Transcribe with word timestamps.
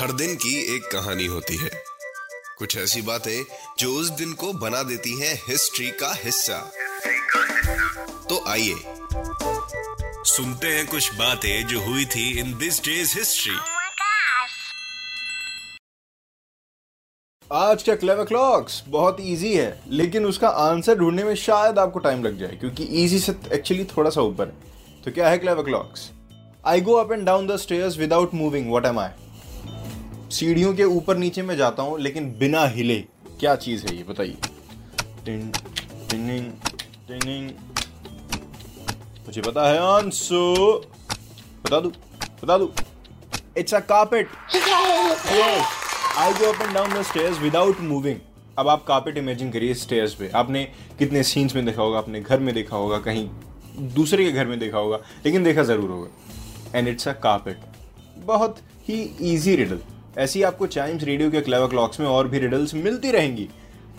हर 0.00 0.12
दिन 0.12 0.34
की 0.34 0.76
एक 0.76 0.82
कहानी 0.82 1.24
होती 1.26 1.56
है। 1.56 1.70
कुछ 2.58 2.76
ऐसी 2.76 3.02
बातें 3.02 3.44
जो 3.78 3.92
उस 3.92 4.10
दिन 4.10 4.32
को 4.32 4.52
बना 4.52 4.82
देती 4.82 5.20
हैं 5.20 5.34
हिस्ट्री 5.48 5.90
का 5.90 6.12
हिस्सा। 6.14 6.58
तो 8.28 8.42
आइए 8.48 8.74
सुनते 10.26 10.68
हैं 10.68 10.86
कुछ 10.86 11.12
बातें 11.14 11.66
जो 11.66 11.80
हुई 11.80 12.04
थी 12.04 12.40
इन 12.40 12.56
दिस 12.58 12.80
डेज़ 12.84 13.16
हिस्ट्री. 13.18 13.56
आज 17.50 17.82
का 17.82 17.94
क्लेवर 17.94 18.24
क्लॉक्स 18.24 18.82
बहुत 18.88 19.20
इजी 19.20 19.54
है 19.54 19.80
लेकिन 19.88 20.26
उसका 20.26 20.48
आंसर 20.48 20.98
ढूँढने 20.98 21.24
में 21.24 21.34
शायद 21.36 21.78
आपको 21.78 21.98
टाइम 21.98 22.24
लग 22.24 22.38
जाए 22.38 22.56
क्योंकि 22.56 22.84
इजी 23.04 23.18
से 23.18 23.32
एक्चुअली 23.52 23.84
थोड़ा 23.96 24.10
सा 24.10 24.20
ऊपर 24.22 24.48
है। 24.48 25.02
तो 25.04 25.12
क्या 25.12 25.28
है 25.28 25.38
clever 25.38 25.62
clocks 25.62 26.10
I 26.66 26.80
go 26.80 26.94
up 26.94 27.12
and 27.12 27.26
down 27.26 27.46
the 27.46 27.56
stairs 27.56 27.98
without 27.98 28.34
moving 28.34 28.70
what 28.70 28.86
am 28.86 29.00
I 29.00 29.10
सीढ़ियों 30.32 30.72
के 30.74 30.84
ऊपर 30.84 31.16
नीचे 31.16 31.42
में 31.42 31.56
जाता 31.56 31.82
हूँ 31.82 31.98
लेकिन 32.00 32.30
बिना 32.38 32.64
हिले। 32.68 32.98
क्या 33.40 33.54
चीज़ 33.56 33.86
है 33.86 33.96
ये 33.96 34.02
बताइए। 34.08 34.36
Tin, 35.24 35.50
tinning, 36.10 36.46
tinning. 37.08 37.50
मुझे 39.26 39.40
पता 39.40 39.68
है 39.68 39.78
आंसर 39.86 40.80
बता 41.64 41.80
दू 41.80 41.88
बता 42.42 42.58
दू। 42.58 42.70
It's 43.58 43.74
a 43.74 43.80
carpet 43.90 44.28
I 46.18 46.32
go 46.32 46.52
up 46.52 46.62
and 46.62 46.74
down 46.74 46.94
the 46.94 47.02
stairs 47.02 47.38
without 47.40 47.80
moving 47.82 48.18
अब 48.58 48.68
आप 48.68 48.84
कार्पेट 48.86 49.18
इमेजिन 49.18 49.50
करिए 49.50 49.74
स्टेयर्स 49.76 50.14
पे। 50.14 50.28
आपने 50.36 50.64
कितने 50.98 51.22
सीन्स 51.24 51.54
में 51.56 51.64
देखा 51.66 51.82
होगा 51.82 51.98
अपने 51.98 52.20
घर 52.20 52.40
में 52.40 52.54
देखा 52.54 52.76
होगा 52.76 52.98
कहीं 53.00 53.28
दूसरे 53.94 54.24
के 54.24 54.32
घर 54.32 54.46
में 54.46 54.58
देखा 54.58 54.78
होगा 54.78 54.96
लेकिन 55.26 55.44
देखा 55.44 55.62
ज़रूर 55.62 55.90
होगा। 55.90 56.78
एंड 56.78 56.88
इट्स 56.88 57.08
अ 57.08 57.12
कार्पेट 57.22 57.60
बहुत 58.26 58.58
ही 58.88 59.02
इजी 59.32 59.56
रिडल 59.56 59.80
ऐसी 60.18 60.42
आपको 60.42 60.66
चाइम्स 60.66 61.02
रेडियो 61.02 61.30
के 61.30 61.40
क्लेवर 61.40 61.66
क्लॉक्स 61.66 62.00
में 62.00 62.06
और 62.06 62.28
भी 62.28 62.38
रिडल्स 62.38 62.74
मिलती 62.74 63.10
रहेंगी। 63.10 63.48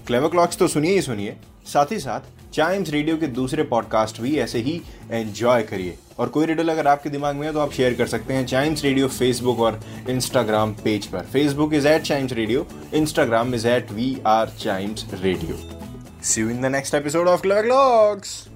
क्लेवर 0.08 0.28
क्लॉक्स 0.28 0.58
तो 0.58 0.68
सुनिए 0.68 0.94
ही 0.94 1.02
सुनिए। 1.02 1.36
साथ 1.66 1.92
ही 1.92 2.00
साथ 2.00 2.22
चाइम्स 2.54 2.90
रेडियो 2.90 3.18
के 3.18 3.28
दूसरे 3.28 3.64
पॉडकास्ट 3.64 4.22
भी 4.22 4.38
ऐसे 4.40 4.60
ही 4.60 4.82
एंजॉय 5.12 5.62
करिए। 5.64 5.98
और 6.20 6.28
कोई 6.28 6.46
रिडल 6.46 6.70
अगर 6.70 6.88
आपके 6.88 7.10
दिमाग 7.10 7.36
में 7.36 7.46
है 7.48 7.54
तो 7.54 7.60
आप 7.60 7.72
शेयर 7.72 7.94
कर 7.94 8.08
सकते 8.08 8.34
हैं 8.34 8.46
चाइम्स 8.46 8.84
रेडियो 8.84 9.08
फेसबुक 9.08 9.60
और 9.60 9.80
इंस्टाग्राम 10.10 10.74
पेज 10.74 11.06
पर। 11.08 11.26
Facebook 11.34 11.74
is 11.74 11.88
at 11.88 12.02
Chimes 12.02 12.34
Radio 12.34 12.68
Instagram 12.94 13.56
is 13.56 13.68
at 13.68 13.92
we 13.92 14.16
are 14.28 14.50
Chimes 14.60 15.06
Radio 15.14 15.60
see 16.24 16.42
in 16.42 16.62
the 16.62 16.66
next 16.66 16.96
episode 16.96 17.28
of 17.28 17.42
Clever 17.42 17.62
Clocks 17.64 18.48